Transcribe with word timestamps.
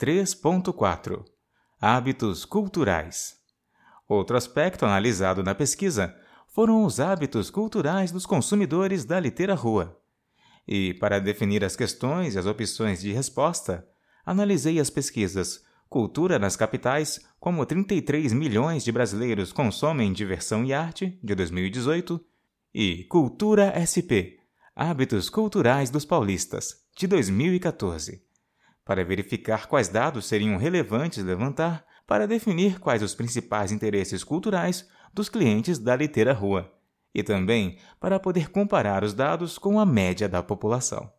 3.4 0.00 1.22
Hábitos 1.78 2.46
culturais. 2.46 3.34
Outro 4.08 4.34
aspecto 4.34 4.86
analisado 4.86 5.42
na 5.42 5.54
pesquisa 5.54 6.16
foram 6.48 6.86
os 6.86 6.98
hábitos 6.98 7.50
culturais 7.50 8.10
dos 8.10 8.24
consumidores 8.24 9.04
da 9.04 9.20
litera 9.20 9.54
rua. 9.54 10.00
E, 10.66 10.94
para 10.94 11.18
definir 11.18 11.62
as 11.62 11.76
questões 11.76 12.34
e 12.34 12.38
as 12.38 12.46
opções 12.46 13.02
de 13.02 13.12
resposta, 13.12 13.86
analisei 14.24 14.80
as 14.80 14.88
pesquisas 14.88 15.62
Cultura 15.86 16.38
nas 16.38 16.56
capitais, 16.56 17.20
como 17.38 17.66
33 17.66 18.32
milhões 18.32 18.82
de 18.82 18.90
brasileiros 18.90 19.52
consomem 19.52 20.14
diversão 20.14 20.64
e 20.64 20.72
arte, 20.72 21.20
de 21.22 21.34
2018, 21.34 22.18
e 22.74 23.04
Cultura 23.04 23.74
SP 23.76 24.40
Hábitos 24.74 25.28
Culturais 25.28 25.90
dos 25.90 26.06
Paulistas, 26.06 26.86
de 26.96 27.06
2014 27.06 28.29
para 28.90 29.04
verificar 29.04 29.68
quais 29.68 29.88
dados 29.88 30.26
seriam 30.26 30.56
relevantes 30.56 31.22
levantar 31.22 31.86
para 32.08 32.26
definir 32.26 32.80
quais 32.80 33.04
os 33.04 33.14
principais 33.14 33.70
interesses 33.70 34.24
culturais 34.24 34.88
dos 35.14 35.28
clientes 35.28 35.78
da 35.78 35.94
Litera 35.94 36.32
Rua, 36.32 36.68
e 37.14 37.22
também 37.22 37.78
para 38.00 38.18
poder 38.18 38.50
comparar 38.50 39.04
os 39.04 39.14
dados 39.14 39.58
com 39.58 39.78
a 39.78 39.86
média 39.86 40.28
da 40.28 40.42
população. 40.42 41.08